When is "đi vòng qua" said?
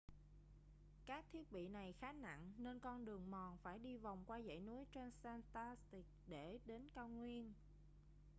3.79-4.41